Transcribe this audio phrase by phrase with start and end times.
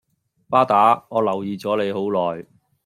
[0.49, 2.43] 巴打我留意左你好耐